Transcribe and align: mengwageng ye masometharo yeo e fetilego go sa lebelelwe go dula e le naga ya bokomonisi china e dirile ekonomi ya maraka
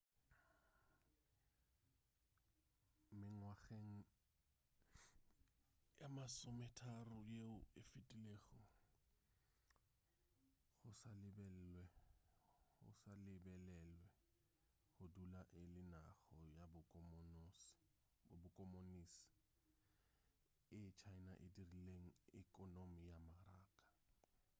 mengwageng 3.19 3.91
ye 5.99 6.07
masometharo 6.17 7.17
yeo 7.33 7.57
e 7.79 7.81
fetilego 7.89 8.59
go 10.81 10.89
sa 10.99 11.11
lebelelwe 11.21 11.85
go 14.97 15.05
dula 15.15 15.41
e 15.59 15.61
le 15.75 15.83
naga 15.93 16.21
ya 16.57 16.65
bokomonisi 18.41 20.93
china 20.99 21.31
e 21.45 21.47
dirile 21.55 21.97
ekonomi 22.41 22.99
ya 23.09 23.15
maraka 23.27 23.73